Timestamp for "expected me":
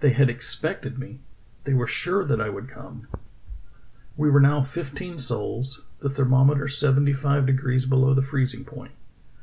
0.30-1.20